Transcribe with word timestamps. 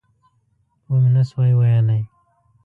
ومې 0.89 1.09
نه 1.15 1.23
شوای 1.29 1.51
ویلای. 1.57 2.01